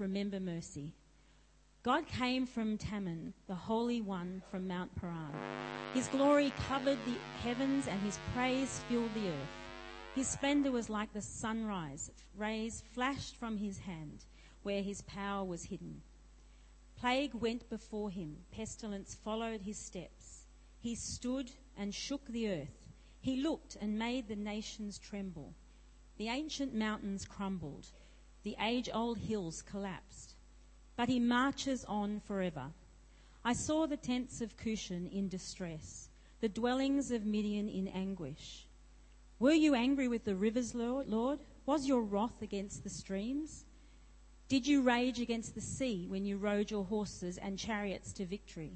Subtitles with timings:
[0.00, 0.92] remember mercy.
[1.82, 5.32] God came from Teman, the Holy One from Mount Paran.
[5.94, 9.48] His glory covered the heavens and his praise filled the earth.
[10.14, 14.24] His splendor was like the sunrise, rays flashed from his hand,
[14.62, 16.02] where his power was hidden.
[16.98, 20.46] Plague went before him, pestilence followed his steps.
[20.80, 22.88] He stood and shook the earth.
[23.20, 25.54] He looked and made the nations tremble.
[26.18, 27.86] The ancient mountains crumbled,
[28.42, 30.34] the age old hills collapsed.
[30.96, 32.66] But he marches on forever.
[33.44, 36.08] I saw the tents of Cushan in distress,
[36.40, 38.66] the dwellings of Midian in anguish.
[39.38, 41.40] Were you angry with the rivers, Lord?
[41.64, 43.64] Was your wrath against the streams?
[44.48, 48.72] Did you rage against the sea when you rode your horses and chariots to victory?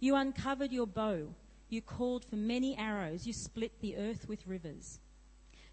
[0.00, 1.34] You uncovered your bow.
[1.68, 3.26] You called for many arrows.
[3.26, 4.98] You split the earth with rivers.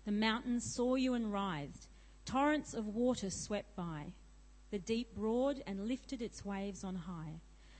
[0.06, 1.88] The mountains saw you and writhed.
[2.28, 4.12] Torrents of water swept by.
[4.70, 7.40] The deep roared and lifted its waves on high.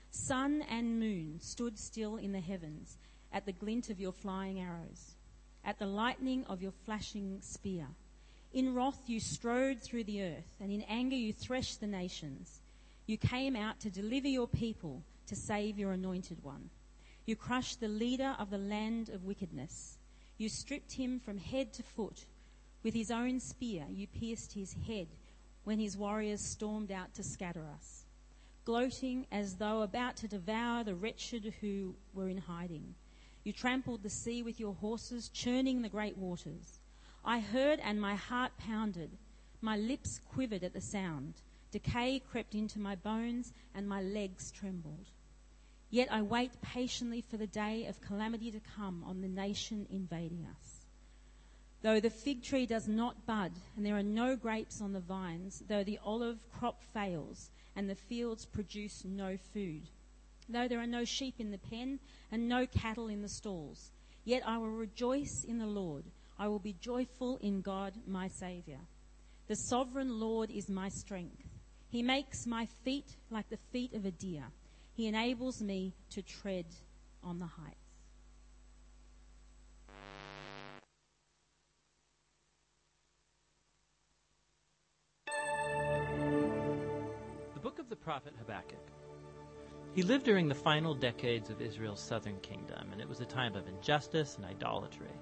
[0.10, 2.98] Sun and moon stood still in the heavens
[3.34, 5.16] at the glint of your flying arrows,
[5.66, 7.88] at the lightning of your flashing spear.
[8.54, 12.62] In wrath you strode through the earth, and in anger you threshed the nations.
[13.06, 16.70] You came out to deliver your people, to save your anointed one.
[17.26, 19.98] You crushed the leader of the land of wickedness.
[20.38, 22.26] You stripped him from head to foot.
[22.88, 25.10] With his own spear you pierced his head
[25.66, 28.06] when his warriors stormed out to scatter us,
[28.64, 32.96] gloating as though about to devour the wretched who were in hiding.
[33.44, 36.80] You trampled the sea with your horses, churning the great waters.
[37.26, 39.18] I heard and my heart pounded.
[39.60, 41.42] My lips quivered at the sound.
[41.72, 45.10] Decay crept into my bones and my legs trembled.
[45.90, 50.48] Yet I wait patiently for the day of calamity to come on the nation invading
[50.50, 50.77] us.
[51.84, 55.64] Though the fig tree does not bud and there are no grapes on the vines,
[55.68, 59.84] though the olive crop fails and the fields produce no food,
[60.50, 62.00] though there are no sheep in the pen
[62.32, 63.92] and no cattle in the stalls,
[64.26, 66.06] yet I will rejoice in the Lord.
[66.40, 68.80] I will be joyful in God, my Saviour.
[69.48, 71.44] The sovereign Lord is my strength.
[71.90, 74.44] He makes my feet like the feet of a deer.
[74.94, 76.66] He enables me to tread
[77.24, 77.87] on the heights.
[87.88, 88.86] Of the prophet Habakkuk.
[89.94, 93.56] He lived during the final decades of Israel's southern kingdom, and it was a time
[93.56, 95.16] of injustice and idolatry.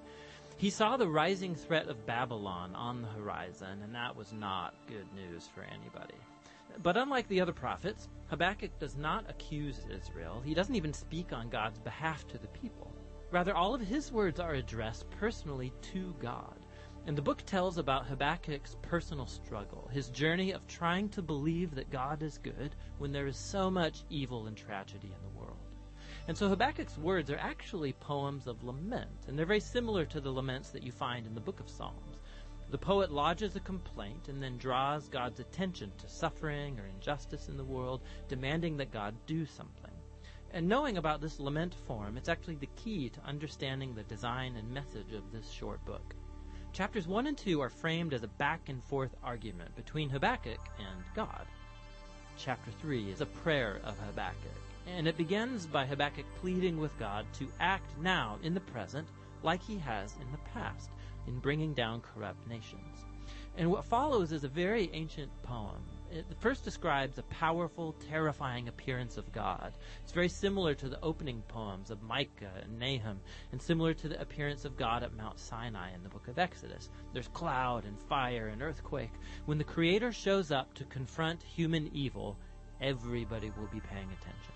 [0.56, 5.06] He saw the rising threat of Babylon on the horizon, and that was not good
[5.14, 6.16] news for anybody.
[6.82, 10.42] But unlike the other prophets, Habakkuk does not accuse Israel.
[10.44, 12.92] He doesn't even speak on God's behalf to the people.
[13.30, 16.55] Rather, all of his words are addressed personally to God.
[17.06, 21.88] And the book tells about Habakkuk's personal struggle, his journey of trying to believe that
[21.88, 25.56] God is good when there is so much evil and tragedy in the world.
[26.26, 30.32] And so Habakkuk's words are actually poems of lament, and they're very similar to the
[30.32, 32.18] laments that you find in the book of Psalms.
[32.70, 37.56] The poet lodges a complaint and then draws God's attention to suffering or injustice in
[37.56, 39.92] the world, demanding that God do something.
[40.50, 44.68] And knowing about this lament form, it's actually the key to understanding the design and
[44.68, 46.16] message of this short book.
[46.76, 51.02] Chapters 1 and 2 are framed as a back and forth argument between Habakkuk and
[51.14, 51.46] God.
[52.36, 57.24] Chapter 3 is a prayer of Habakkuk and it begins by Habakkuk pleading with God
[57.38, 59.08] to act now in the present
[59.42, 60.90] like he has in the past
[61.26, 63.06] in bringing down corrupt nations.
[63.56, 65.82] And what follows is a very ancient poem.
[66.16, 69.74] It first describes a powerful, terrifying appearance of God.
[70.02, 73.20] It's very similar to the opening poems of Micah and Nahum,
[73.52, 76.88] and similar to the appearance of God at Mount Sinai in the book of Exodus.
[77.12, 79.12] There's cloud and fire and earthquake.
[79.44, 82.38] When the Creator shows up to confront human evil,
[82.80, 84.54] everybody will be paying attention.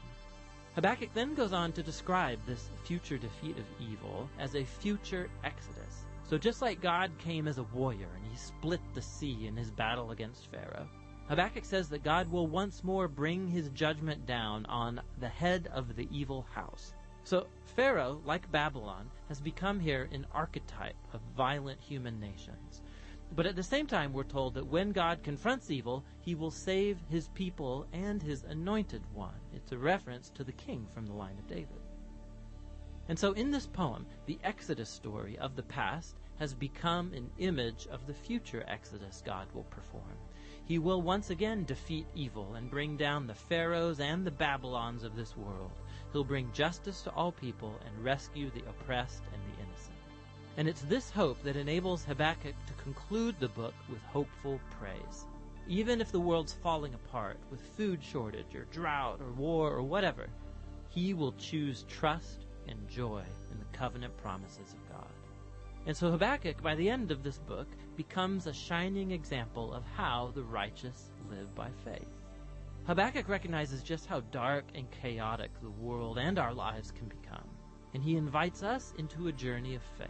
[0.76, 6.06] Habakkuk then goes on to describe this future defeat of evil as a future exodus.
[6.30, 9.70] So just like God came as a warrior and he split the sea in his
[9.70, 10.88] battle against Pharaoh,
[11.30, 15.94] Habakkuk says that God will once more bring his judgment down on the head of
[15.94, 16.92] the evil house.
[17.22, 17.46] So
[17.76, 22.82] Pharaoh, like Babylon, has become here an archetype of violent human nations.
[23.36, 26.98] But at the same time, we're told that when God confronts evil, he will save
[27.08, 29.40] his people and his anointed one.
[29.54, 31.80] It's a reference to the king from the line of David.
[33.08, 37.86] And so in this poem, the Exodus story of the past has become an image
[37.88, 40.16] of the future Exodus God will perform.
[40.70, 45.16] He will once again defeat evil and bring down the pharaohs and the Babylons of
[45.16, 45.72] this world.
[46.12, 49.96] He'll bring justice to all people and rescue the oppressed and the innocent.
[50.56, 55.26] And it's this hope that enables Habakkuk to conclude the book with hopeful praise.
[55.70, 60.26] even if the world's falling apart with food shortage or drought or war or whatever,
[60.88, 63.22] he will choose trust and joy
[63.52, 65.10] in the covenant promises of God.
[65.86, 67.68] And so Habakkuk, by the end of this book,
[68.08, 72.08] becomes a shining example of how the righteous live by faith.
[72.86, 77.44] Habakkuk recognizes just how dark and chaotic the world and our lives can become.
[77.92, 80.08] And he invites us into a journey of faith,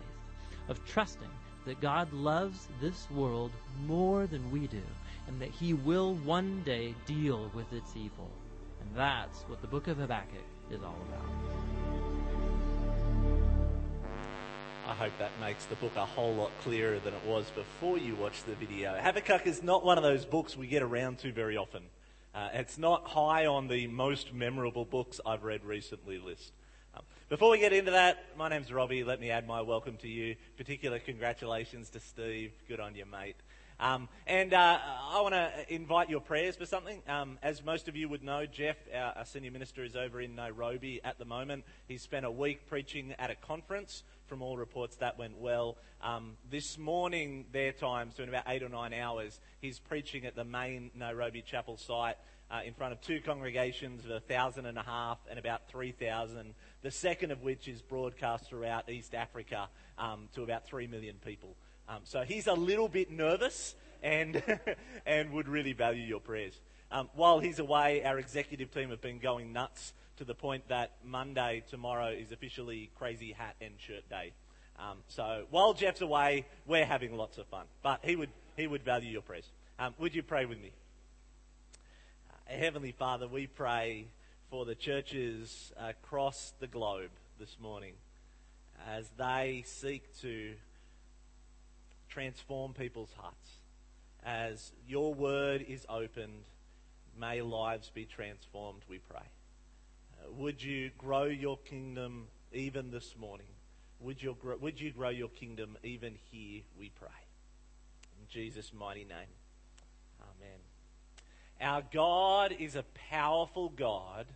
[0.68, 1.34] of trusting
[1.66, 3.50] that God loves this world
[3.88, 4.82] more than we do,
[5.26, 8.30] and that he will one day deal with its evil.
[8.82, 11.79] And that's what the book of Habakkuk is all about.
[15.00, 18.44] Hope that makes the book a whole lot clearer than it was before you watched
[18.44, 18.94] the video.
[19.00, 21.84] Habakkuk is not one of those books we get around to very often.
[22.34, 26.52] Uh, it's not high on the most memorable books I've read recently list.
[26.94, 29.02] Um, before we get into that, my name's Robbie.
[29.02, 30.36] Let me add my welcome to you.
[30.58, 32.52] Particular congratulations to Steve.
[32.68, 33.36] Good on you, mate.
[33.80, 37.00] Um, and uh, I want to invite your prayers for something.
[37.08, 40.34] Um, as most of you would know, Jeff, our, our, senior minister, is over in
[40.34, 41.64] Nairobi at the moment.
[41.88, 44.02] He's spent a week preaching at a conference.
[44.30, 45.76] From all reports, that went well.
[46.00, 50.36] Um, this morning, their time, so in about eight or nine hours, he's preaching at
[50.36, 52.14] the main Nairobi chapel site.
[52.48, 56.54] Uh, in front of two congregations of a thousand and a half and about 3,000,
[56.82, 59.68] the second of which is broadcast throughout East Africa
[59.98, 61.56] um, to about 3 million people.
[61.88, 64.42] Um, so he's a little bit nervous and,
[65.06, 66.60] and would really value your prayers.
[66.92, 70.90] Um, while he's away, our executive team have been going nuts to the point that
[71.02, 74.32] Monday, tomorrow, is officially Crazy Hat and Shirt Day.
[74.78, 77.64] Um, so while Jeff's away, we're having lots of fun.
[77.82, 79.46] But he would, he would value your prayers.
[79.78, 80.72] Um, would you pray with me?
[82.28, 84.08] Uh, Heavenly Father, we pray
[84.50, 87.94] for the churches across the globe this morning
[88.90, 90.52] as they seek to
[92.10, 93.52] transform people's hearts.
[94.22, 96.44] As your word is opened,
[97.18, 99.22] may lives be transformed, we pray.
[100.28, 103.46] Would you grow your kingdom even this morning?
[104.00, 107.08] Would you, grow, would you grow your kingdom even here, we pray.
[108.18, 109.34] In Jesus' mighty name.
[110.20, 110.58] Amen.
[111.60, 114.26] Our God is a powerful God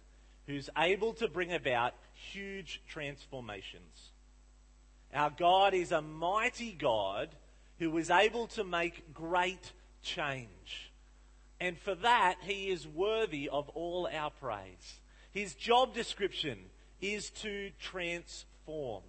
[0.47, 4.11] who's able to bring about huge transformations.
[5.15, 7.31] Our God is a mighty God
[7.79, 9.73] who is able to make great
[10.03, 10.91] change.
[11.61, 15.01] And for that, he is worthy of all our praise.
[15.35, 16.59] His job description
[17.01, 19.03] is to transform.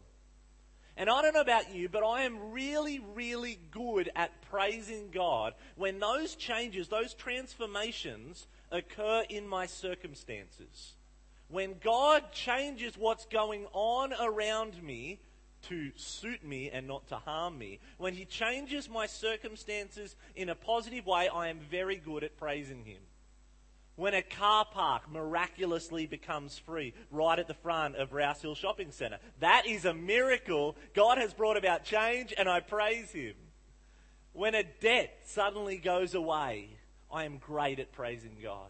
[0.98, 5.54] And I don't know about you, but I am really, really good at praising God
[5.76, 10.94] when those changes, those transformations occur in my circumstances.
[11.48, 15.20] When God changes what's going on around me
[15.70, 17.80] to suit me and not to harm me.
[17.98, 22.86] When He changes my circumstances in a positive way, I am very good at praising
[22.86, 23.02] Him.
[23.96, 28.92] When a car park miraculously becomes free right at the front of Rouse Hill Shopping
[28.92, 30.76] Centre, that is a miracle.
[30.94, 33.36] God has brought about change and I praise Him.
[34.34, 36.78] When a debt suddenly goes away,
[37.10, 38.70] I am great at praising God.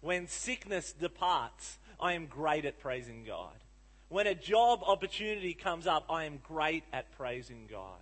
[0.00, 3.56] When sickness departs, I am great at praising God.
[4.08, 7.98] When a job opportunity comes up, I am great at praising God.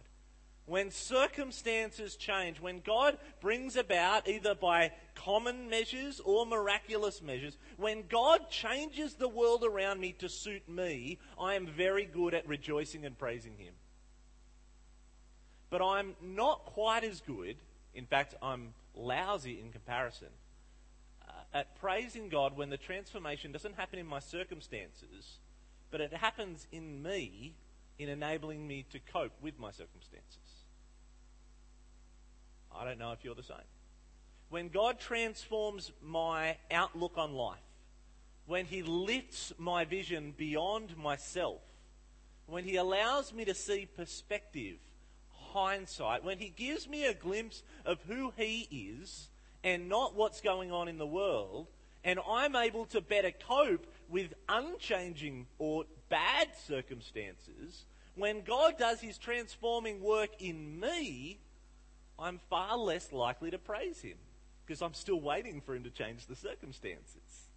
[0.66, 8.04] When circumstances change, when God brings about, either by common measures or miraculous measures, when
[8.08, 13.06] God changes the world around me to suit me, I am very good at rejoicing
[13.06, 13.74] and praising Him.
[15.70, 17.56] But I'm not quite as good,
[17.94, 20.28] in fact, I'm lousy in comparison,
[21.28, 25.38] uh, at praising God when the transformation doesn't happen in my circumstances
[25.90, 27.54] but it happens in me
[27.98, 30.45] in enabling me to cope with my circumstances.
[32.78, 33.56] I don't know if you're the same.
[34.48, 37.58] When God transforms my outlook on life,
[38.46, 41.60] when He lifts my vision beyond myself,
[42.46, 44.76] when He allows me to see perspective,
[45.52, 49.28] hindsight, when He gives me a glimpse of who He is
[49.64, 51.66] and not what's going on in the world,
[52.04, 59.18] and I'm able to better cope with unchanging or bad circumstances, when God does his
[59.18, 61.38] transforming work in me,
[62.18, 64.16] I'm far less likely to praise him
[64.64, 67.48] because I'm still waiting for him to change the circumstances.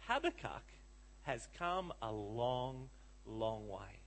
[0.00, 0.64] Habakkuk
[1.22, 2.88] has come a long,
[3.26, 4.00] long way.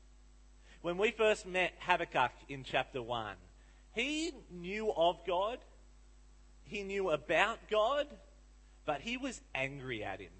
[0.82, 3.36] When we first met Habakkuk in chapter 1,
[3.94, 5.60] he knew of God,
[6.64, 8.08] he knew about God,
[8.86, 10.32] but he was angry at him.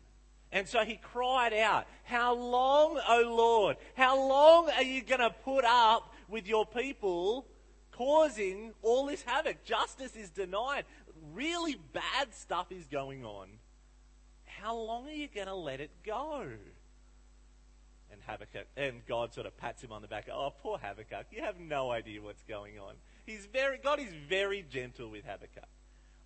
[0.52, 3.78] And so he cried out, How long, O Lord?
[3.96, 7.46] How long are you going to put up with your people
[7.92, 9.64] causing all this havoc.
[9.64, 10.86] Justice is denied.
[11.34, 13.48] Really bad stuff is going on.
[14.46, 16.44] How long are you going to let it go?
[18.12, 20.28] And Habakkuk, and God sort of pats him on the back.
[20.32, 22.96] Oh, poor Habakkuk, you have no idea what's going on.
[23.26, 25.70] He's very, God is very gentle with Habakkuk.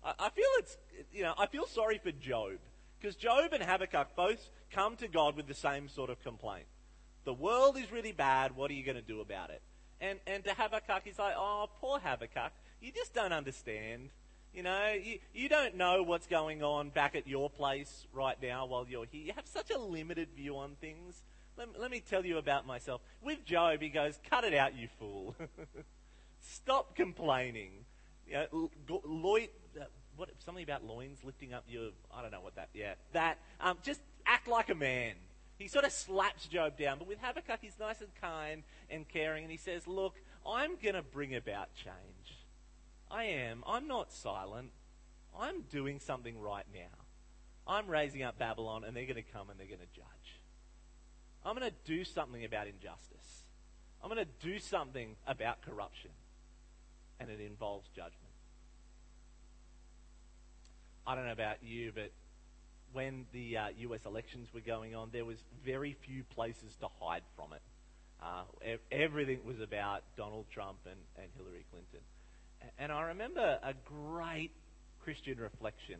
[0.04, 0.76] I, I feel it's,
[1.12, 2.58] you know, I feel sorry for Job
[2.98, 6.66] because Job and Habakkuk both come to God with the same sort of complaint.
[7.24, 8.56] The world is really bad.
[8.56, 9.62] What are you going to do about it?
[10.00, 14.10] And and to Habakkuk, he's like, oh, poor Habakkuk, you just don't understand.
[14.52, 18.64] You know, you, you don't know what's going on back at your place right now
[18.64, 19.22] while you're here.
[19.22, 21.22] You have such a limited view on things.
[21.58, 23.02] Let, let me tell you about myself.
[23.22, 25.34] With Job, he goes, cut it out, you fool.
[26.40, 27.84] Stop complaining.
[28.26, 28.70] You know,
[29.04, 29.84] Lloyd, uh,
[30.16, 33.38] what, something about loins lifting up your, I don't know what that, yeah, that.
[33.60, 35.16] Um, just act like a man.
[35.58, 39.44] He sort of slaps Job down, but with Habakkuk, he's nice and kind and caring,
[39.44, 40.14] and he says, Look,
[40.46, 42.38] I'm going to bring about change.
[43.10, 43.64] I am.
[43.66, 44.70] I'm not silent.
[45.38, 47.04] I'm doing something right now.
[47.66, 50.40] I'm raising up Babylon, and they're going to come and they're going to judge.
[51.44, 53.44] I'm going to do something about injustice.
[54.02, 56.10] I'm going to do something about corruption.
[57.18, 58.14] And it involves judgment.
[61.06, 62.10] I don't know about you, but
[62.96, 67.22] when the uh, US elections were going on, there was very few places to hide
[67.36, 67.60] from it.
[68.22, 72.00] Uh, everything was about Donald Trump and, and Hillary Clinton.
[72.78, 74.50] And I remember a great
[75.04, 75.96] Christian reflection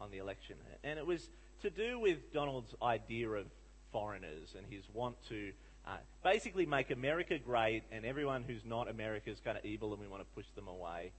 [0.00, 0.56] on the election.
[0.82, 1.28] And it was
[1.60, 3.44] to do with Donald's idea of
[3.92, 5.52] foreigners and his want to
[5.86, 10.00] uh, basically make America great and everyone who's not America is kind of evil and
[10.00, 11.12] we want to push them away.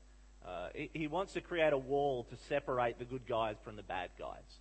[0.44, 3.84] Uh, he, he wants to create a wall to separate the good guys from the
[3.84, 4.60] bad guys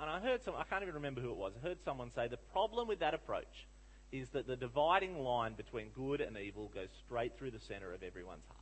[0.00, 2.28] and I heard some, I can't even remember who it was, I heard someone say
[2.28, 3.66] the problem with that approach
[4.12, 8.02] is that the dividing line between good and evil goes straight through the center of
[8.02, 8.60] everyone's heart.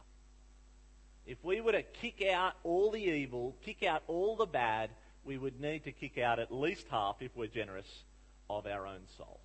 [1.26, 4.90] If we were to kick out all the evil, kick out all the bad,
[5.24, 8.04] we would need to kick out at least half, if we're generous,
[8.50, 9.40] of our own soul.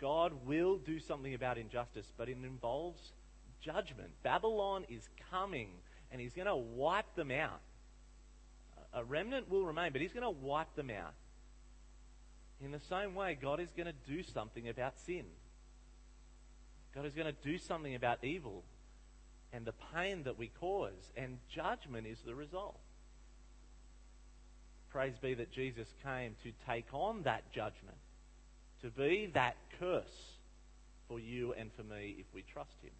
[0.00, 3.12] God will do something about injustice, but it involves
[3.60, 4.10] judgment.
[4.22, 5.68] Babylon is coming,
[6.10, 7.60] and He's going to wipe them out
[8.94, 11.14] a remnant will remain, but he's going to wipe them out.
[12.60, 15.24] In the same way, God is going to do something about sin.
[16.94, 18.62] God is going to do something about evil
[19.52, 22.78] and the pain that we cause, and judgment is the result.
[24.90, 27.96] Praise be that Jesus came to take on that judgment,
[28.82, 30.36] to be that curse
[31.08, 32.92] for you and for me if we trust him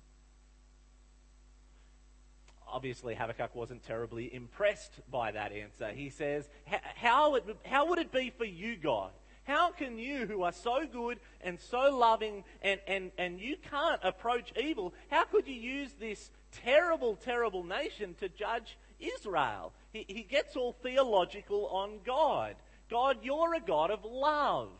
[2.74, 5.90] obviously Habakkuk wasn't terribly impressed by that answer.
[5.90, 6.48] He says,
[6.96, 9.12] how, it, how would it be for you, God?
[9.44, 14.00] How can you, who are so good and so loving, and, and, and you can't
[14.02, 16.30] approach evil, how could you use this
[16.64, 19.72] terrible, terrible nation to judge Israel?
[19.92, 22.56] He, he gets all theological on God.
[22.90, 24.70] God, you're a God of love.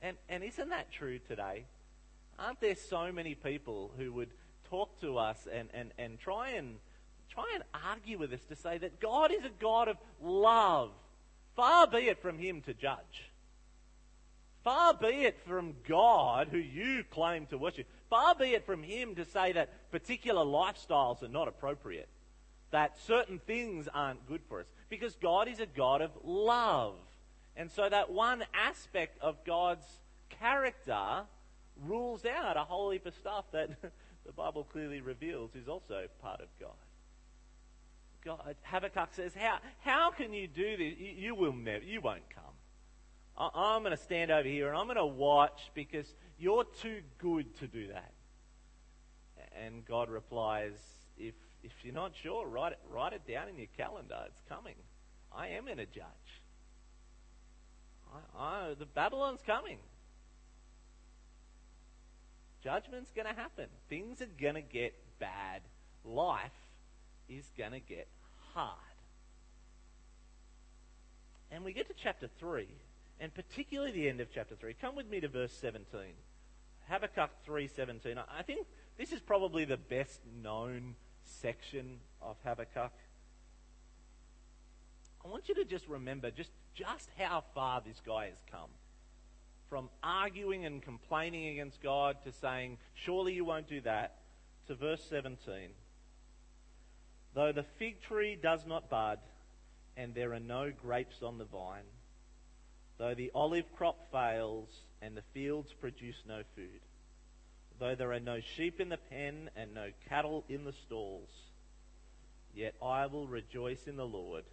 [0.00, 1.64] And, and isn't that true today?
[2.38, 4.30] Aren't there so many people who would
[4.70, 6.76] talk to us and, and, and try and
[7.34, 10.90] try and argue with us to say that God is a God of love.
[11.56, 13.30] Far be it from Him to judge.
[14.62, 19.14] Far be it from God, who you claim to worship, far be it from Him
[19.16, 22.08] to say that particular lifestyles are not appropriate,
[22.70, 26.94] that certain things aren't good for us, because God is a God of love.
[27.56, 29.84] And so that one aspect of God's
[30.30, 31.24] character
[31.84, 33.70] rules out a whole heap of stuff that
[34.26, 36.70] the Bible clearly reveals is also part of God.
[38.24, 40.94] God, Habakkuk says, how, how can you do this?
[40.98, 42.44] You, you will never, you won't come.
[43.36, 46.06] I, I'm going to stand over here and I'm going to watch because
[46.38, 48.12] you're too good to do that.
[49.62, 50.72] And God replies,
[51.18, 54.18] if, if you're not sure, write it, write it down in your calendar.
[54.26, 54.74] It's coming.
[55.30, 56.04] I am going to judge.
[58.12, 59.78] I, I, the Babylon's coming.
[62.62, 63.66] Judgment's going to happen.
[63.90, 65.60] Things are going to get bad.
[66.04, 66.50] Life
[67.28, 68.08] is going to get
[68.54, 68.78] hard.
[71.50, 72.66] And we get to chapter 3,
[73.20, 74.74] and particularly the end of chapter 3.
[74.80, 76.00] Come with me to verse 17.
[76.88, 78.18] Habakkuk 3:17.
[78.18, 82.92] I think this is probably the best known section of Habakkuk.
[85.24, 88.70] I want you to just remember just, just how far this guy has come.
[89.70, 94.18] From arguing and complaining against God to saying, Surely you won't do that,
[94.66, 95.70] to verse 17.
[97.34, 99.18] Though the fig tree does not bud,
[99.96, 101.84] and there are no grapes on the vine,
[102.98, 104.68] though the olive crop fails,
[105.02, 106.80] and the fields produce no food,
[107.78, 111.30] though there are no sheep in the pen and no cattle in the stalls,
[112.54, 114.44] yet I will rejoice in the Lord.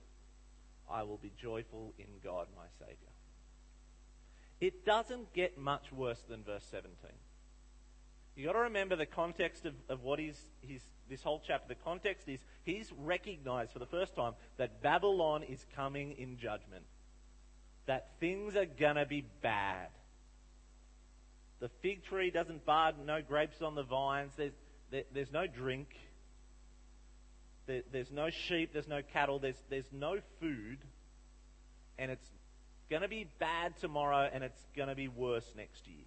[0.89, 2.97] I will be joyful in God my Saviour.
[4.59, 6.91] It doesn't get much worse than verse 17.
[8.35, 11.67] You've got to remember the context of, of what he's, he's, this whole chapter.
[11.67, 16.85] The context is he's recognized for the first time that Babylon is coming in judgment,
[17.87, 19.89] that things are going to be bad.
[21.59, 24.53] The fig tree doesn't bud, no grapes on the vines, there's,
[24.89, 25.89] there, there's no drink,
[27.67, 30.79] there, there's no sheep, there's no cattle, there's, there's no food,
[31.99, 32.27] and it's
[32.89, 36.05] going to be bad tomorrow and it's going to be worse next year.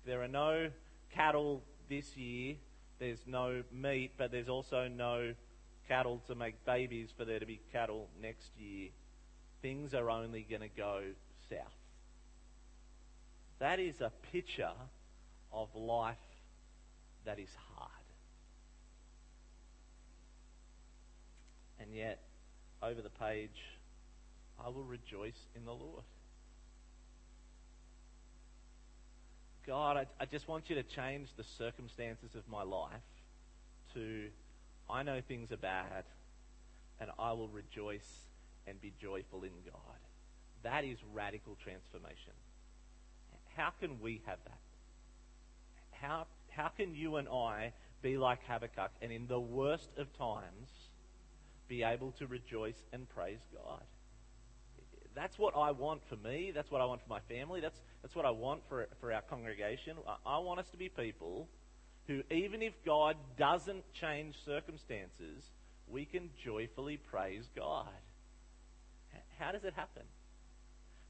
[0.00, 0.70] If there are no
[1.14, 2.56] cattle this year,
[2.98, 5.34] there's no meat, but there's also no
[5.88, 8.90] cattle to make babies for there to be cattle next year.
[9.60, 11.02] Things are only going to go
[11.50, 11.58] south.
[13.58, 14.72] That is a picture
[15.52, 16.16] of life
[17.26, 17.90] that is hard.
[21.78, 22.20] And yet,
[22.82, 23.64] over the page,
[24.64, 26.04] I will rejoice in the Lord.
[29.66, 33.02] God, I, I, just want you to change the circumstances of my life
[33.94, 34.28] to
[34.88, 36.04] I know things are bad
[37.00, 38.24] and I will rejoice
[38.66, 40.00] and be joyful in God.
[40.62, 42.32] That is radical transformation.
[43.56, 44.58] How can we have that?
[45.92, 50.68] How, how can you and I be like Habakkuk and in the worst of times
[51.68, 53.82] be able to rejoice and praise God?
[55.20, 56.50] That's what I want for me.
[56.54, 57.60] That's what I want for my family.
[57.60, 59.98] That's, that's what I want for, for our congregation.
[60.08, 61.46] I, I want us to be people
[62.06, 65.44] who, even if God doesn't change circumstances,
[65.86, 67.90] we can joyfully praise God.
[69.38, 70.04] How does it happen?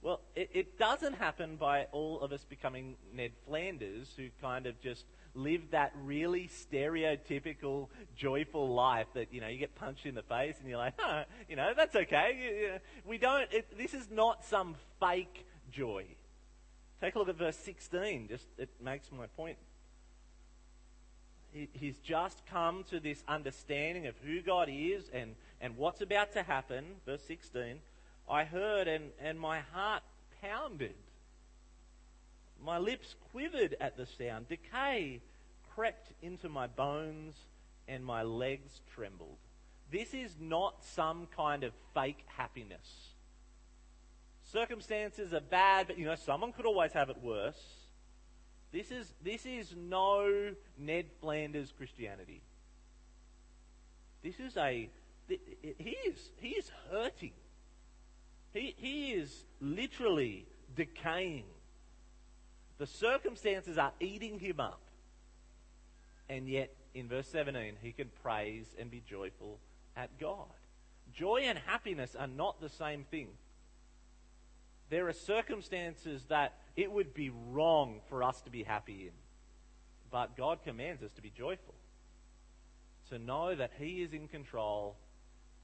[0.02, 4.80] Well, it, it, doesn't happen by all of us becoming Ned Flanders, who kind of
[4.80, 10.22] just live that really stereotypical, joyful life that, you know, you get punched in the
[10.22, 12.78] face and you're like, huh, you know, that's okay.
[13.04, 16.04] We don't, it, this is not some fake joy.
[17.00, 18.28] Take a look at verse 16.
[18.28, 19.56] Just, it makes my point.
[21.52, 26.32] He, he's just come to this understanding of who God is and, and what's about
[26.34, 26.84] to happen.
[27.06, 27.80] Verse 16.
[28.28, 30.02] I heard and, and my heart
[30.42, 30.94] pounded.
[32.64, 34.48] My lips quivered at the sound.
[34.48, 35.20] Decay
[35.74, 37.34] crept into my bones
[37.88, 39.38] and my legs trembled.
[39.90, 43.10] This is not some kind of fake happiness.
[44.44, 47.60] Circumstances are bad, but you know, someone could always have it worse.
[48.72, 52.40] This is, this is no Ned Flanders Christianity.
[54.22, 54.88] This is a.
[55.28, 57.32] He is, he is hurting.
[58.52, 61.44] He, he is literally decaying.
[62.80, 64.80] The circumstances are eating him up.
[66.30, 69.58] And yet, in verse 17, he can praise and be joyful
[69.94, 70.48] at God.
[71.12, 73.28] Joy and happiness are not the same thing.
[74.88, 79.12] There are circumstances that it would be wrong for us to be happy in.
[80.10, 81.74] But God commands us to be joyful.
[83.10, 84.96] To know that He is in control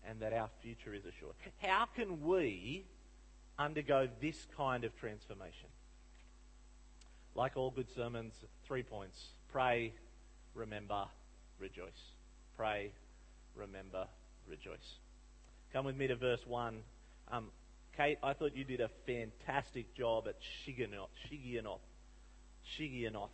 [0.06, 1.34] and that our future is assured.
[1.62, 2.84] How can we
[3.58, 5.70] undergo this kind of transformation?
[7.36, 8.32] Like all good sermons,
[8.66, 9.22] three points
[9.52, 9.92] pray,
[10.54, 11.04] remember,
[11.58, 12.12] rejoice.
[12.56, 12.92] Pray,
[13.54, 14.06] remember,
[14.48, 14.96] rejoice.
[15.70, 16.78] Come with me to verse 1.
[17.30, 17.48] Um,
[17.94, 20.36] Kate, I thought you did a fantastic job at.
[20.66, 21.78] Shigionoth.
[22.78, 23.28] Shigionoth.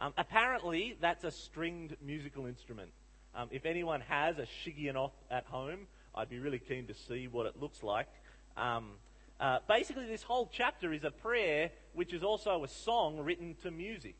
[0.00, 2.90] Um, apparently, that's a stringed musical instrument.
[3.36, 7.46] Um, if anyone has a Shigionoth at home, I'd be really keen to see what
[7.46, 8.08] it looks like.
[8.56, 8.94] Um,
[9.38, 13.70] uh, basically, this whole chapter is a prayer which is also a song written to
[13.70, 14.16] music.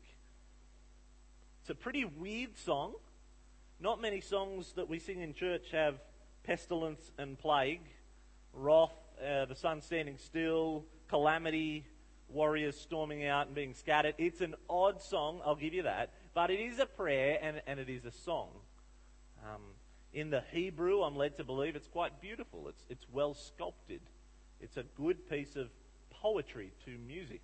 [1.61, 2.93] It's a pretty weird song.
[3.79, 5.95] Not many songs that we sing in church have
[6.43, 7.81] pestilence and plague,
[8.53, 11.85] wrath, uh, the sun standing still, calamity,
[12.29, 14.15] warriors storming out and being scattered.
[14.17, 17.79] It's an odd song, I'll give you that, but it is a prayer and, and
[17.79, 18.49] it is a song.
[19.43, 19.61] Um,
[20.13, 22.67] in the Hebrew, I'm led to believe it's quite beautiful.
[22.69, 24.01] It's, it's well sculpted.
[24.61, 25.67] It's a good piece of
[26.09, 27.41] poetry to music.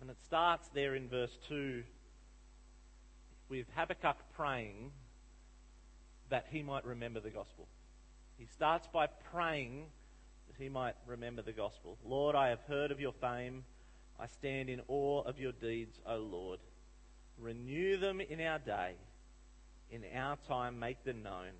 [0.00, 1.82] And it starts there in verse 2
[3.48, 4.90] with Habakkuk praying
[6.30, 7.66] that he might remember the gospel.
[8.38, 9.86] He starts by praying
[10.48, 11.96] that he might remember the gospel.
[12.04, 13.64] Lord, I have heard of your fame.
[14.18, 16.60] I stand in awe of your deeds, O Lord.
[17.38, 18.94] Renew them in our day
[19.94, 21.52] in our time, make them known.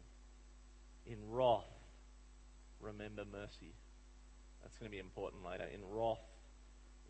[1.06, 1.64] In wrath,
[2.80, 3.72] remember mercy.
[4.62, 5.64] That's going to be important later.
[5.72, 6.18] In wrath,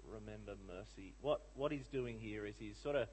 [0.08, 1.14] remember mercy.
[1.20, 3.08] What, what he's doing here is he's sort of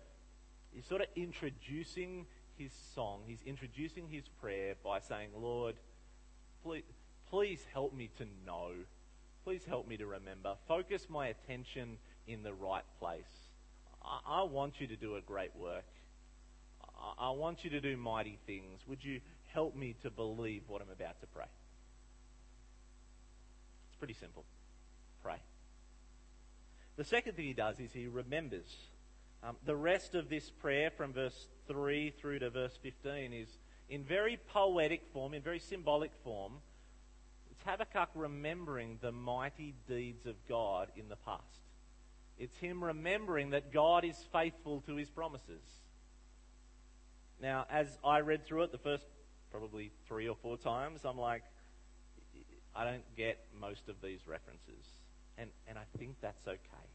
[0.71, 2.25] he's sort of introducing
[2.57, 3.21] his song.
[3.25, 5.75] He's introducing his prayer by saying, Lord,
[6.63, 6.83] please,
[7.29, 8.71] please help me to know.
[9.43, 10.55] Please help me to remember.
[10.67, 13.49] Focus my attention in the right place.
[14.03, 15.85] I, I want you to do a great work.
[16.83, 18.81] I, I want you to do mighty things.
[18.87, 19.21] Would you
[19.53, 21.45] help me to believe what I'm about to pray?
[23.89, 24.45] It's pretty simple.
[27.01, 28.77] The second thing he does is he remembers.
[29.41, 33.47] Um, the rest of this prayer from verse 3 through to verse 15 is
[33.89, 36.59] in very poetic form, in very symbolic form.
[37.49, 41.41] It's Habakkuk remembering the mighty deeds of God in the past.
[42.37, 45.63] It's him remembering that God is faithful to his promises.
[47.41, 49.07] Now, as I read through it the first
[49.49, 51.41] probably three or four times, I'm like,
[52.75, 55.00] I don't get most of these references.
[55.37, 56.87] And, and I think that's okay.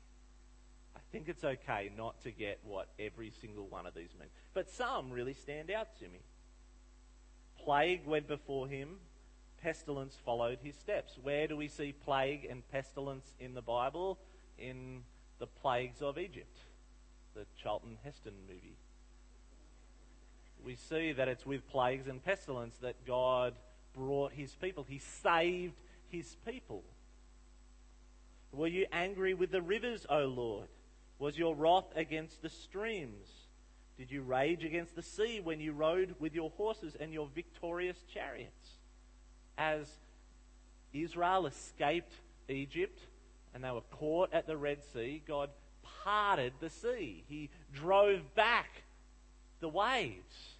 [0.94, 4.32] I think it's okay not to get what every single one of these means.
[4.54, 6.20] But some really stand out to me.
[7.64, 8.96] Plague went before him,
[9.62, 11.18] pestilence followed his steps.
[11.22, 14.18] Where do we see plague and pestilence in the Bible?
[14.58, 15.02] In
[15.38, 16.56] the plagues of Egypt,
[17.34, 18.76] the Charlton Heston movie.
[20.64, 23.54] We see that it's with plagues and pestilence that God
[23.94, 24.84] brought his people.
[24.88, 25.74] He saved
[26.08, 26.82] his people.
[28.56, 30.68] Were you angry with the rivers, O Lord?
[31.18, 33.28] Was your wrath against the streams?
[33.98, 37.98] Did you rage against the sea when you rode with your horses and your victorious
[38.12, 38.70] chariots?
[39.58, 39.90] As
[40.94, 42.12] Israel escaped
[42.48, 42.98] Egypt
[43.54, 45.50] and they were caught at the Red Sea, God
[46.04, 47.24] parted the sea.
[47.28, 48.84] He drove back
[49.60, 50.54] the waves.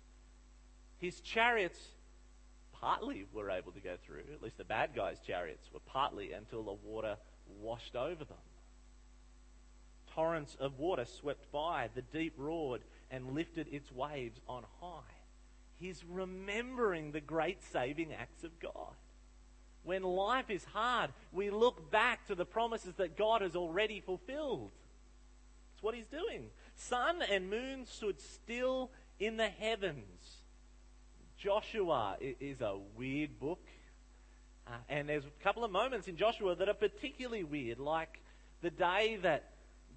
[0.99, 1.79] His chariots
[2.73, 6.63] partly were able to go through, at least the bad guys' chariots were partly until
[6.63, 7.17] the water
[7.61, 8.37] washed over them.
[10.15, 15.01] Torrents of water swept by, the deep roared and lifted its waves on high.
[15.79, 18.95] He's remembering the great saving acts of God.
[19.85, 24.71] When life is hard, we look back to the promises that God has already fulfilled.
[25.73, 26.47] That's what he's doing.
[26.75, 30.41] Sun and moon stood still in the heavens.
[31.39, 33.65] Joshua is a weird book.
[34.67, 38.21] Uh, and there's a couple of moments in Joshua that are particularly weird, like
[38.63, 39.51] the day that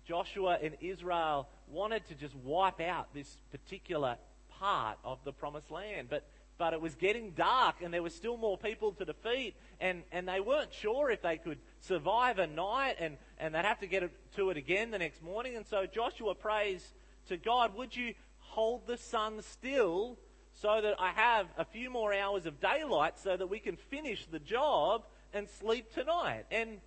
[0.07, 4.17] Joshua and Israel wanted to just wipe out this particular
[4.59, 6.07] part of the promised land.
[6.09, 6.27] But,
[6.57, 9.55] but it was getting dark and there were still more people to defeat.
[9.79, 13.79] And, and they weren't sure if they could survive a night and, and they'd have
[13.79, 15.55] to get to it again the next morning.
[15.55, 16.93] And so Joshua prays
[17.27, 20.17] to God, Would you hold the sun still
[20.61, 24.25] so that I have a few more hours of daylight so that we can finish
[24.25, 26.45] the job and sleep tonight.
[26.51, 26.79] And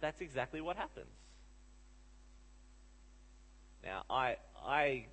[0.00, 1.06] that's exactly what happens.
[3.82, 5.06] Now, I, I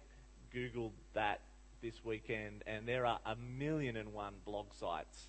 [0.53, 1.39] Googled that
[1.81, 5.27] this weekend, and there are a million and one blog sites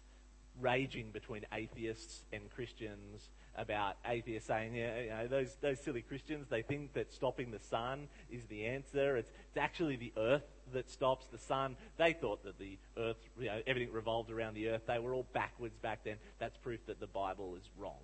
[0.61, 6.49] raging between atheists and Christians about atheists saying, yeah, you know, those, those silly Christians,
[6.49, 9.17] they think that stopping the sun is the answer.
[9.17, 10.43] It's, it's actually the earth
[10.73, 11.77] that stops the sun.
[11.97, 14.83] They thought that the earth, you know, everything revolved around the earth.
[14.87, 16.17] They were all backwards back then.
[16.39, 18.03] That's proof that the Bible is wrong.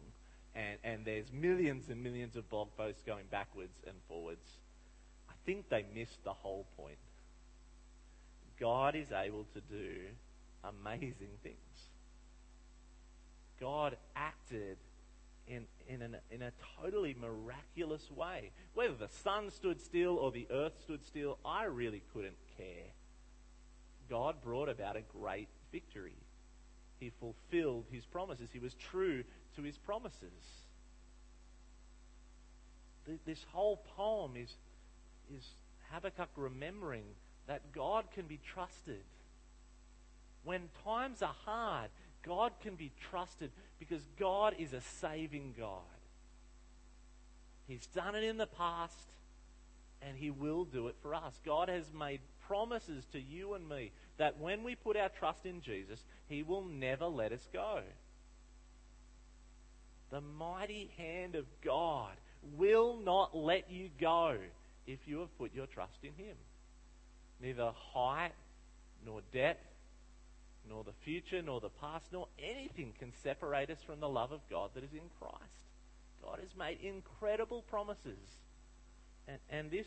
[0.55, 4.46] And, and there's millions and millions of blog posts going backwards and forwards.
[5.29, 6.98] I think they missed the whole point.
[8.59, 9.96] God is able to do
[10.62, 11.57] amazing things.
[13.61, 14.79] God acted
[15.46, 18.50] in, in, an, in a totally miraculous way.
[18.74, 22.92] Whether the sun stood still or the earth stood still, I really couldn't care.
[24.08, 26.16] God brought about a great victory.
[27.00, 28.50] He fulfilled his promises.
[28.52, 29.24] He was true
[29.56, 30.30] to his promises.
[33.26, 34.54] This whole poem is,
[35.34, 35.44] is
[35.90, 37.04] Habakkuk remembering
[37.46, 39.04] that God can be trusted.
[40.44, 41.90] When times are hard,
[42.22, 45.80] God can be trusted because God is a saving God.
[47.66, 49.08] He's done it in the past
[50.00, 51.38] and He will do it for us.
[51.44, 55.61] God has made promises to you and me that when we put our trust in
[55.61, 57.80] Jesus, He will never let us go.
[60.11, 62.12] The mighty hand of God
[62.57, 64.37] will not let you go
[64.87, 66.37] if you have put your trust in Him.
[67.40, 68.33] Neither height
[69.04, 69.64] nor depth
[70.68, 74.40] nor the future, nor the past, nor anything can separate us from the love of
[74.48, 75.64] God that is in Christ.
[76.22, 78.18] God has made incredible promises.
[79.28, 79.87] And, and this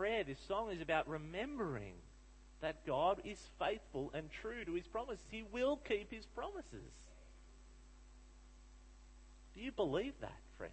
[0.00, 1.92] prayer, this song, is about remembering
[2.62, 5.26] that God is faithful and true to his promises.
[5.30, 6.90] He will keep his promises.
[9.54, 10.72] Do you believe that, friends?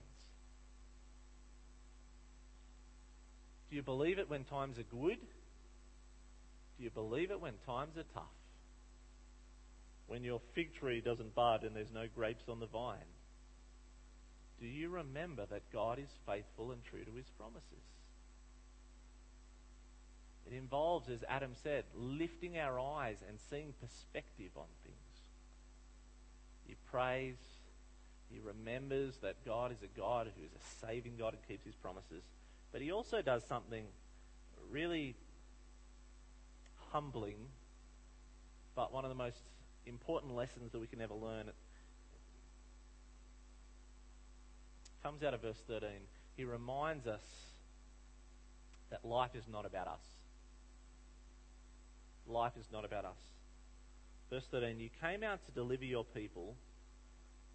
[3.69, 5.19] Do you believe it when times are good?
[6.77, 8.23] Do you believe it when times are tough?
[10.07, 13.11] When your fig tree doesn't bud and there's no grapes on the vine?
[14.61, 17.96] Do you remember that God is faithful and true to his promises?
[20.49, 24.95] It involves, as Adam said, lifting our eyes and seeing perspective on things.
[26.65, 27.36] He prays,
[28.31, 31.75] he remembers that God is a God who is a saving God and keeps his
[31.75, 32.23] promises.
[32.71, 33.86] But he also does something
[34.69, 35.15] really
[36.91, 37.38] humbling,
[38.75, 39.41] but one of the most
[39.86, 41.47] important lessons that we can ever learn.
[41.47, 41.55] It
[45.03, 45.89] comes out of verse 13.
[46.36, 47.23] He reminds us
[48.89, 50.16] that life is not about us.
[52.27, 53.17] Life is not about us.
[54.29, 56.55] Verse 13 You came out to deliver your people,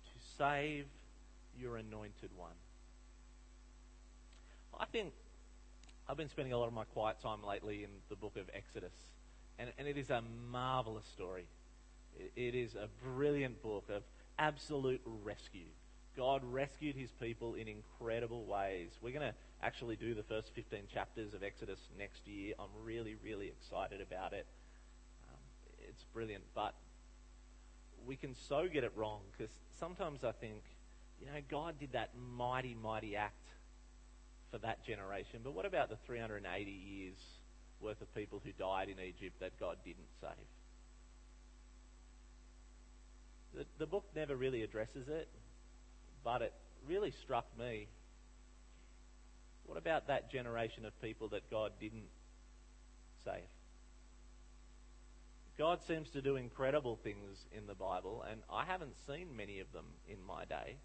[0.04, 0.86] to save
[1.58, 2.54] your anointed one.
[4.78, 5.12] I think
[6.08, 8.94] I've been spending a lot of my quiet time lately in the book of Exodus,
[9.58, 11.46] and, and it is a marvelous story.
[12.18, 14.02] It, it is a brilliant book of
[14.38, 15.68] absolute rescue.
[16.16, 18.90] God rescued his people in incredible ways.
[19.00, 22.54] We're going to actually do the first 15 chapters of Exodus next year.
[22.58, 24.46] I'm really, really excited about it.
[25.92, 26.74] It's brilliant, but
[28.06, 30.62] we can so get it wrong because sometimes I think,
[31.20, 33.34] you know, God did that mighty, mighty act
[34.50, 35.40] for that generation.
[35.44, 37.16] But what about the 380 years
[37.80, 40.30] worth of people who died in Egypt that God didn't save?
[43.54, 45.28] The, the book never really addresses it,
[46.24, 46.52] but it
[46.86, 47.88] really struck me.
[49.66, 52.08] What about that generation of people that God didn't
[53.24, 53.42] save?
[55.58, 59.70] God seems to do incredible things in the Bible, and I haven't seen many of
[59.72, 60.76] them in my day.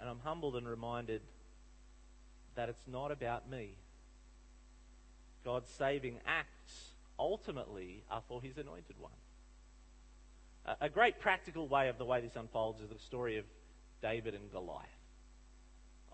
[0.00, 1.22] And I'm humbled and reminded
[2.54, 3.74] that it's not about me.
[5.44, 9.12] God's saving acts ultimately are for his anointed one.
[10.80, 13.44] A great practical way of the way this unfolds is the story of
[14.00, 14.88] David and Goliath.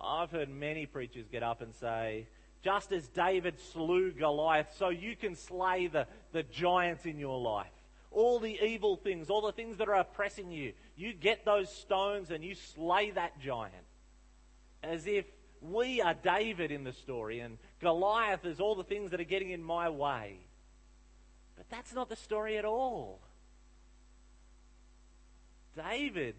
[0.02, 2.26] I've heard many preachers get up and say,
[2.62, 7.68] just as David slew Goliath, so you can slay the, the giants in your life.
[8.10, 12.30] All the evil things, all the things that are oppressing you, you get those stones
[12.30, 13.74] and you slay that giant.
[14.82, 15.24] As if
[15.62, 19.50] we are David in the story, and Goliath is all the things that are getting
[19.50, 20.38] in my way.
[21.56, 23.20] But that's not the story at all.
[25.76, 26.34] David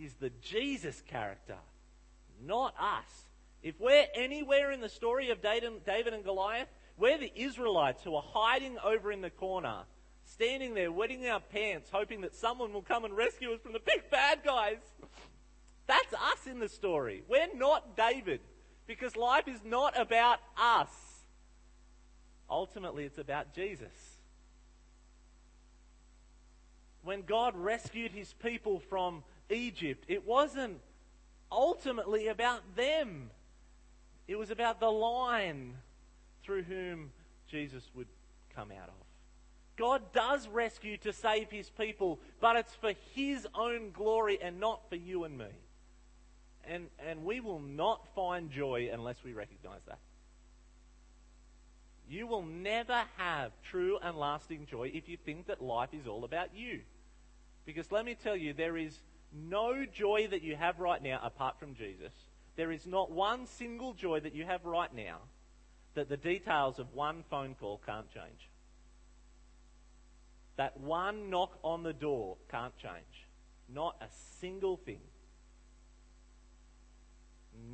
[0.00, 1.56] is the Jesus character,
[2.46, 3.29] not us.
[3.62, 8.24] If we're anywhere in the story of David and Goliath, we're the Israelites who are
[8.26, 9.82] hiding over in the corner,
[10.24, 13.80] standing there, wetting our pants, hoping that someone will come and rescue us from the
[13.80, 14.78] big bad guys.
[15.86, 17.22] That's us in the story.
[17.28, 18.40] We're not David
[18.86, 20.90] because life is not about us.
[22.48, 23.92] Ultimately, it's about Jesus.
[27.02, 30.80] When God rescued his people from Egypt, it wasn't
[31.50, 33.30] ultimately about them.
[34.30, 35.74] It was about the line
[36.44, 37.10] through whom
[37.48, 38.06] Jesus would
[38.54, 38.94] come out of.
[39.76, 44.88] God does rescue to save his people, but it's for his own glory and not
[44.88, 45.48] for you and me.
[46.64, 49.98] And, and we will not find joy unless we recognize that.
[52.08, 56.22] You will never have true and lasting joy if you think that life is all
[56.22, 56.82] about you.
[57.66, 58.96] Because let me tell you, there is
[59.32, 62.12] no joy that you have right now apart from Jesus.
[62.60, 65.20] There is not one single joy that you have right now
[65.94, 68.50] that the details of one phone call can't change.
[70.56, 73.26] That one knock on the door can't change.
[73.74, 74.08] Not a
[74.42, 75.00] single thing.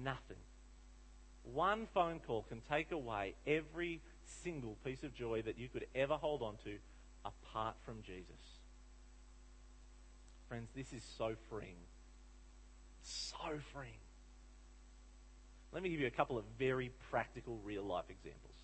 [0.04, 0.36] Nothing.
[1.52, 4.00] One phone call can take away every
[4.44, 6.76] single piece of joy that you could ever hold on to
[7.24, 8.60] apart from Jesus.
[10.48, 11.74] Friends, this is so freeing.
[13.02, 13.98] So freeing.
[15.72, 18.54] Let me give you a couple of very practical real life examples.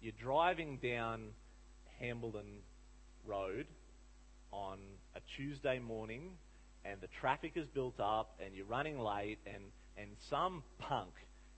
[0.00, 1.28] You're driving down
[2.00, 2.60] Hambledon
[3.26, 3.66] Road
[4.52, 4.78] on
[5.14, 6.32] a Tuesday morning
[6.84, 9.64] and the traffic is built up and you're running late and
[10.00, 11.12] and some punk,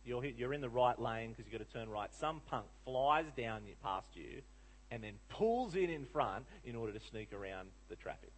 [0.05, 3.27] you're, you're in the right lane because you've got to turn right, some punk flies
[3.37, 4.43] down past you
[4.91, 8.33] and then pulls in in front in order to sneak around the traffic.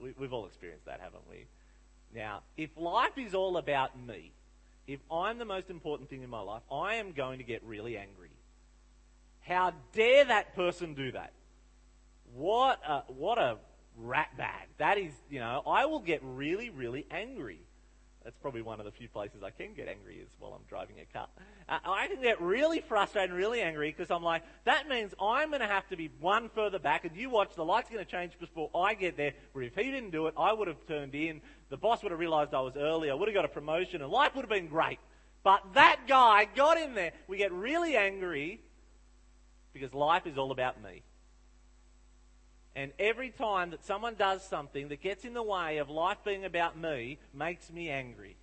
[0.00, 1.46] We, we've all experienced that, haven't we?
[2.14, 4.32] Now, if life is all about me,
[4.86, 7.96] if I'm the most important thing in my life, I am going to get really
[7.96, 8.30] angry.
[9.40, 11.32] How dare that person do that?
[12.34, 13.58] What a, what a
[13.96, 14.68] rat bag.
[14.78, 17.60] That is, you know, I will get really, really angry.
[18.30, 21.00] That's probably one of the few places I can get angry is while I'm driving
[21.00, 21.26] a car.
[21.68, 25.48] Uh, I can get really frustrated and really angry because I'm like, that means I'm
[25.48, 28.08] going to have to be one further back and you watch, the light's going to
[28.08, 29.32] change before I get there.
[29.50, 31.40] Where if he didn't do it, I would have turned in.
[31.70, 33.10] The boss would have realized I was early.
[33.10, 35.00] I would have got a promotion and life would have been great.
[35.42, 37.10] But that guy got in there.
[37.26, 38.60] We get really angry
[39.72, 41.02] because life is all about me.
[42.76, 46.44] And every time that someone does something that gets in the way of life being
[46.44, 48.36] about me, makes me angry.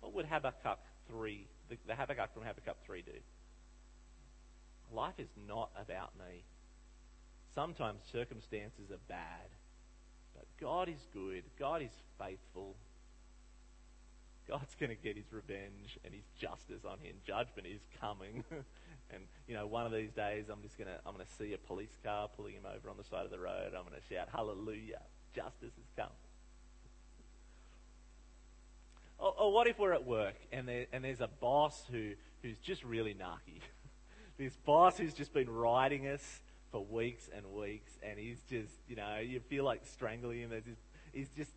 [0.00, 3.12] What would Habakkuk 3, the, the Habakkuk from Habakkuk 3 do?
[4.92, 6.42] Life is not about me.
[7.54, 9.48] Sometimes circumstances are bad,
[10.34, 11.44] but God is good.
[11.58, 12.74] God is faithful.
[14.48, 17.16] God's going to get his revenge and his justice on him.
[17.26, 18.44] Judgment is coming.
[19.10, 21.96] And you know, one of these days, I'm just gonna I'm gonna see a police
[22.04, 23.72] car pulling him over on the side of the road.
[23.76, 25.00] I'm gonna shout, "Hallelujah!
[25.34, 26.12] Justice has come."
[29.18, 32.58] Or, or what if we're at work and there, and there's a boss who who's
[32.58, 33.60] just really narky.
[34.38, 36.40] this boss who's just been riding us
[36.70, 40.50] for weeks and weeks, and he's just you know you feel like strangling him.
[40.50, 41.52] Just, he's just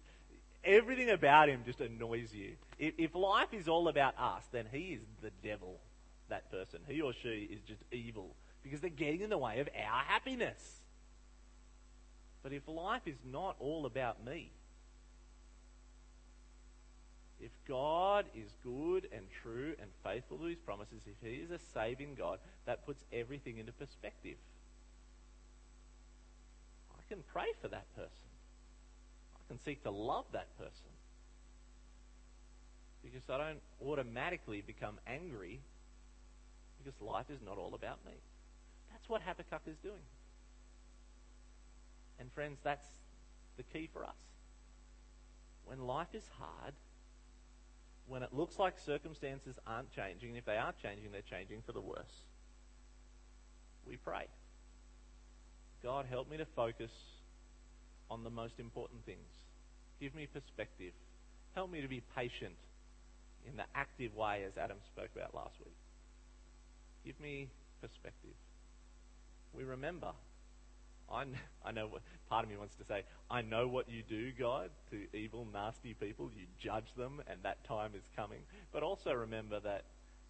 [0.63, 2.53] everything about him just annoys you.
[2.79, 5.79] If, if life is all about us, then he is the devil
[6.31, 6.79] that person.
[6.87, 10.81] He or she is just evil because they're getting in the way of our happiness.
[12.43, 14.51] But if life is not all about me,
[17.39, 21.59] if God is good and true and faithful to his promises, if he is a
[21.73, 24.37] saving God, that puts everything into perspective.
[26.93, 28.29] I can pray for that person.
[29.35, 30.91] I can seek to love that person.
[33.03, 35.61] Because I don't automatically become angry
[36.83, 38.13] because life is not all about me.
[38.91, 40.03] That's what Habakkuk is doing.
[42.19, 42.87] And friends, that's
[43.57, 44.15] the key for us.
[45.65, 46.73] When life is hard,
[48.07, 51.71] when it looks like circumstances aren't changing, and if they are changing, they're changing for
[51.71, 52.25] the worse,
[53.87, 54.27] we pray.
[55.81, 56.91] God, help me to focus
[58.09, 59.27] on the most important things.
[59.99, 60.93] Give me perspective.
[61.55, 62.55] Help me to be patient
[63.47, 65.75] in the active way, as Adam spoke about last week.
[67.05, 67.49] Give me
[67.81, 68.35] perspective.
[69.53, 70.11] We remember.
[71.11, 71.25] I,
[71.65, 74.69] I know what part of me wants to say, I know what you do, God,
[74.91, 76.29] to evil, nasty people.
[76.35, 78.39] You judge them, and that time is coming.
[78.71, 79.83] But also remember that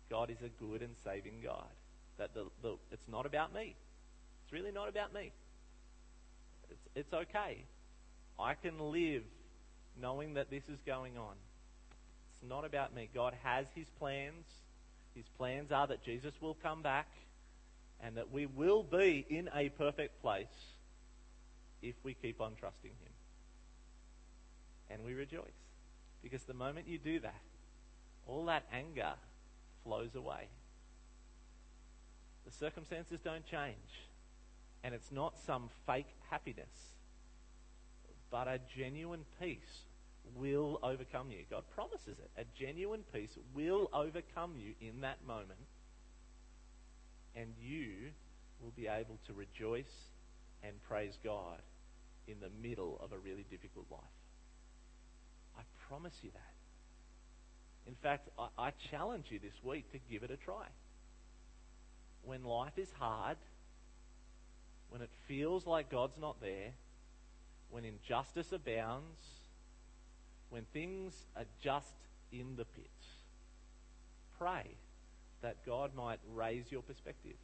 [0.10, 1.70] God is a good and saving God.
[2.18, 3.76] That the, the, it's not about me.
[4.44, 5.32] It's really not about me.
[6.70, 7.64] It's, it's okay.
[8.40, 9.24] I can live
[10.00, 11.36] knowing that this is going on.
[12.34, 13.10] It's not about me.
[13.14, 14.46] God has his plans.
[15.16, 17.08] His plans are that Jesus will come back
[18.02, 20.48] and that we will be in a perfect place
[21.82, 23.14] if we keep on trusting Him.
[24.90, 25.46] And we rejoice.
[26.24, 27.42] Because the moment you do that,
[28.28, 29.14] all that anger
[29.84, 30.48] flows away.
[32.46, 33.76] The circumstances don't change.
[34.84, 36.94] And it's not some fake happiness,
[38.32, 39.86] but a genuine peace
[40.36, 41.40] will overcome you.
[41.50, 42.30] God promises it.
[42.38, 45.60] A genuine peace will overcome you in that moment,
[47.36, 48.12] and you
[48.62, 50.10] will be able to rejoice
[50.64, 51.60] and praise God
[52.28, 54.02] in the middle of a really difficult life.
[55.58, 56.54] I promise you that.
[57.88, 60.68] In fact, I, I challenge you this week to give it a try.
[62.24, 63.38] When life is hard,
[64.90, 66.72] when it feels like God's not there,
[67.72, 69.20] when injustice abounds,
[70.52, 71.94] when things are just
[72.32, 73.08] in the pits,
[74.38, 74.66] pray
[75.42, 77.38] that God might raise your perspective,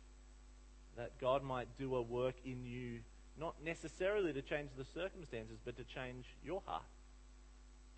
[0.98, 3.00] that God might do a work in you,
[3.40, 6.84] not necessarily to change the circumstances, but to change your heart.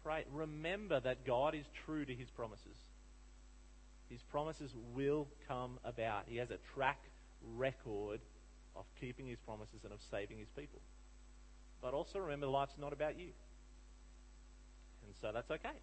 [0.04, 0.26] Pray.
[0.32, 2.78] Remember that God is true to his promises.
[4.10, 6.24] His promises will come about.
[6.28, 7.00] He has a track
[7.58, 8.22] record
[8.76, 10.80] of keeping his promises and of saving his people.
[11.82, 13.30] But also remember, life's not about you.
[15.10, 15.76] And so that's okay.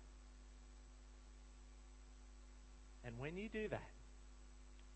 [3.04, 3.90] And when you do that,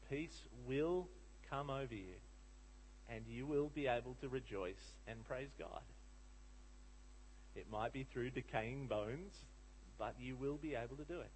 [0.09, 1.09] peace will
[1.51, 2.15] come over you
[3.09, 5.83] and you will be able to rejoice and praise God.
[7.57, 9.35] It might be through decaying bones,
[9.99, 11.31] but you will be able to do it.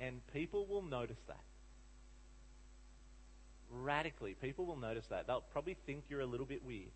[0.00, 1.44] And people will notice that.
[3.70, 5.28] Radically, people will notice that.
[5.28, 6.90] They'll probably think you're a little bit weird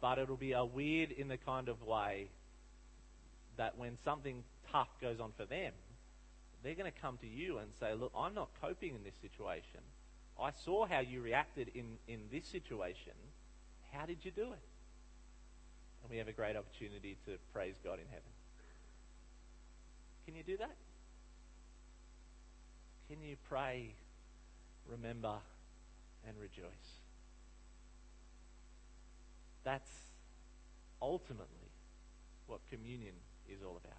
[0.00, 2.28] but it'll be a weird in the kind of way
[3.56, 5.72] that when something tough goes on for them,
[6.62, 9.80] they're going to come to you and say, Look, I'm not coping in this situation.
[10.40, 13.12] I saw how you reacted in, in this situation.
[13.92, 14.66] How did you do it?
[16.02, 18.30] And we have a great opportunity to praise God in heaven.
[20.26, 20.76] Can you do that?
[23.08, 23.94] Can you pray,
[24.86, 25.34] remember,
[26.26, 26.98] and rejoice?
[29.64, 29.90] That's
[31.00, 31.70] ultimately
[32.46, 33.14] what communion
[33.48, 33.98] is all about.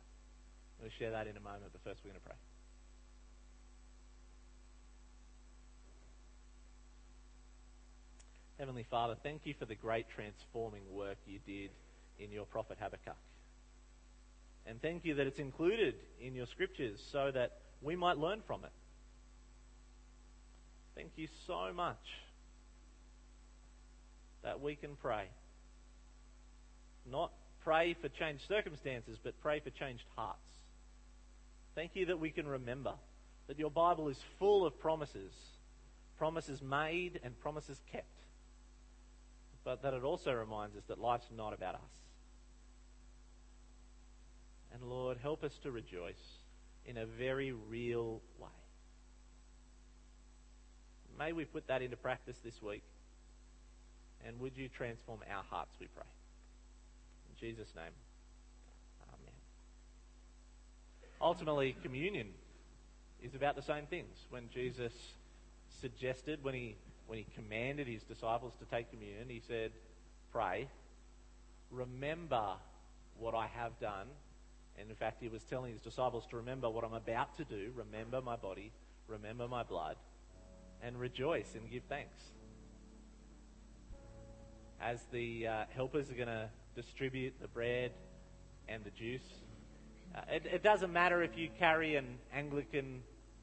[0.82, 2.36] We'll share that in a moment, but first we're going to pray.
[8.60, 11.72] Heavenly Father, thank you for the great transforming work you did
[12.20, 13.16] in your prophet Habakkuk.
[14.66, 18.66] And thank you that it's included in your scriptures so that we might learn from
[18.66, 18.72] it.
[20.96, 22.06] Thank you so much
[24.44, 25.30] that we can pray.
[27.06, 27.32] Not
[27.64, 30.40] pray for changed circumstances, but pray for changed hearts.
[31.76, 32.94] Thank you that we can remember
[33.48, 35.32] that your Bible is full of promises,
[36.18, 38.06] promises made and promises kept.
[39.64, 41.82] But that it also reminds us that life's not about us.
[44.74, 46.40] And Lord, help us to rejoice
[46.86, 48.48] in a very real way.
[51.18, 52.84] May we put that into practice this week.
[54.26, 56.06] And would you transform our hearts, we pray.
[57.40, 57.94] Jesus' name,
[59.08, 59.34] Amen.
[61.22, 62.28] Ultimately, communion
[63.24, 64.26] is about the same things.
[64.30, 64.94] When Jesus
[65.80, 66.76] suggested, when he,
[67.08, 69.72] when he commanded his disciples to take communion, he said,
[70.32, 70.68] Pray,
[71.72, 72.54] remember
[73.18, 74.08] what I have done.
[74.78, 77.72] And in fact, he was telling his disciples to remember what I'm about to do.
[77.76, 78.72] Remember my body,
[79.08, 79.96] remember my blood,
[80.82, 82.18] and rejoice and give thanks.
[84.82, 86.50] As the uh, helpers are going to
[86.82, 87.92] distribute the bread
[88.68, 89.28] and the juice,
[90.16, 93.02] uh, it, it doesn't matter if you carry an Anglican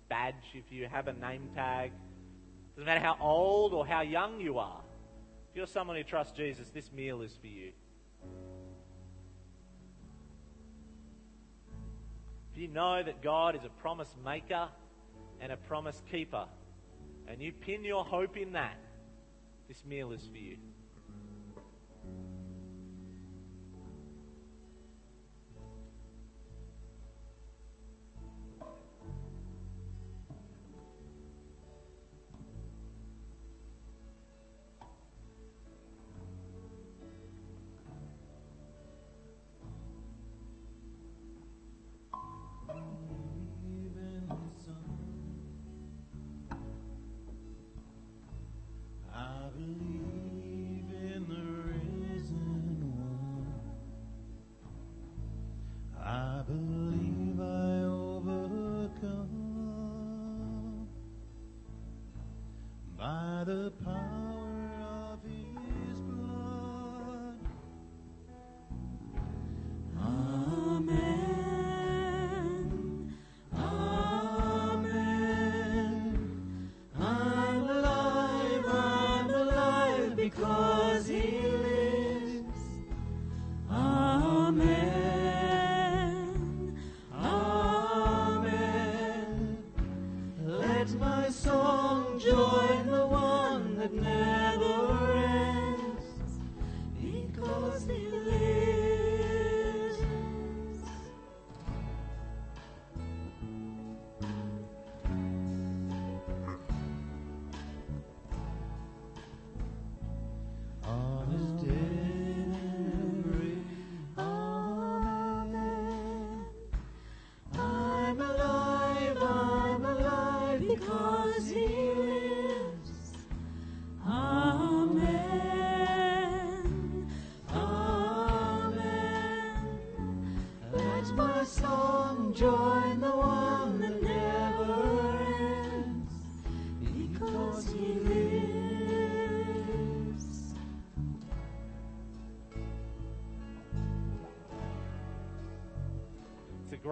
[0.08, 4.40] badge, if you have a name tag, it doesn't matter how old or how young
[4.40, 4.80] you are.
[5.50, 7.72] If you're someone who trusts Jesus, this meal is for you.
[12.52, 14.68] If you know that God is a promise maker
[15.40, 16.46] and a promise keeper,
[17.28, 18.78] and you pin your hope in that,
[19.68, 20.56] this meal is for you.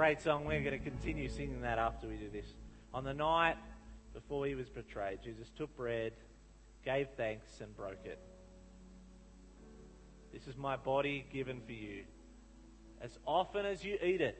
[0.04, 0.44] Great song.
[0.44, 2.44] We're going to continue singing that after we do this.
[2.92, 3.56] On the night
[4.12, 6.12] before he was betrayed, Jesus took bread,
[6.84, 8.18] gave thanks, and broke it.
[10.30, 12.04] This is my body given for you.
[13.00, 14.36] As often as you eat it,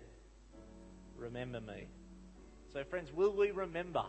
[1.17, 1.87] remember me.
[2.71, 4.05] So, friends, will we remember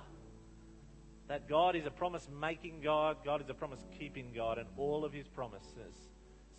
[1.29, 5.05] that God is a promise making God, God is a promise keeping God, and all
[5.05, 5.95] of his promises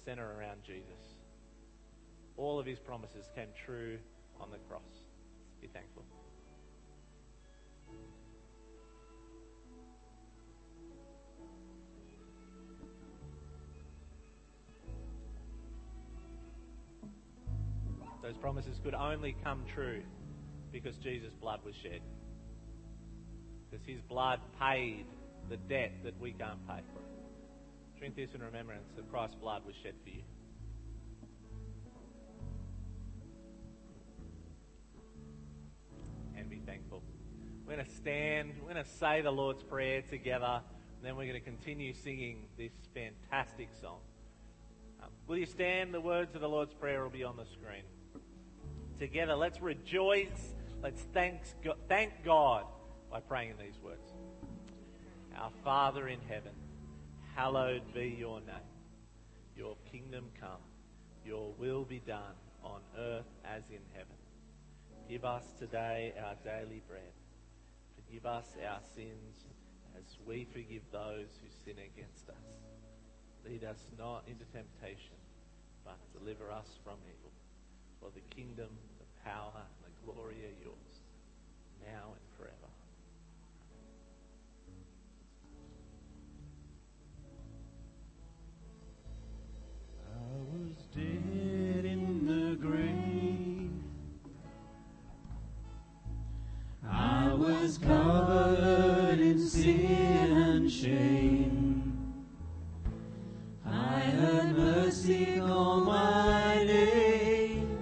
[0.07, 1.17] center around Jesus?
[2.39, 3.99] All of his promises came true
[4.41, 4.83] on the cross.
[5.61, 6.05] Be thankful.
[18.23, 20.03] Those promises could only come true
[20.73, 22.01] because Jesus' blood was shed.
[23.71, 25.07] Because his blood paid
[25.49, 26.81] the debt that we can't pay.
[27.99, 30.23] Drink this in remembrance that Christ's blood was shed for you.
[36.67, 37.03] Thankful.
[37.65, 40.61] We're going to stand, we're going to say the Lord's Prayer together,
[40.97, 43.99] and then we're going to continue singing this fantastic song.
[45.03, 45.95] Um, will you stand?
[45.95, 47.85] The words of the Lord's Prayer will be on the screen.
[48.99, 50.55] Together, let's rejoice.
[50.83, 51.55] Let's thanks,
[51.89, 52.65] thank God
[53.11, 54.13] by praying in these words.
[55.39, 56.53] Our Father in heaven,
[57.37, 58.57] hallowed be your name.
[59.57, 60.61] Your kingdom come.
[61.25, 64.16] Your will be done on earth as in heaven.
[65.09, 67.15] Give us today our daily bread.
[67.95, 69.45] Forgive us our sins
[69.97, 72.59] as we forgive those who sin against us.
[73.45, 75.15] Lead us not into temptation,
[75.85, 77.31] but deliver us from evil.
[78.01, 81.01] For the kingdom, the power, and the glory are yours,
[81.87, 82.73] now and forever.
[90.03, 93.06] I was dead in the grave.
[97.47, 101.93] Was covered in sin and shame.
[103.65, 107.79] I had mercy on my name.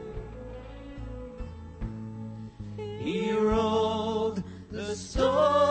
[3.01, 5.64] He rolled the stone